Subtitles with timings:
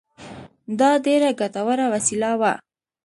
[0.79, 2.53] دا ډېره ګټوره وسیله وه.